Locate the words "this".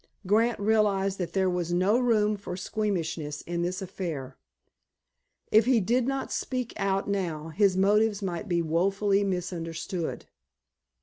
3.61-3.83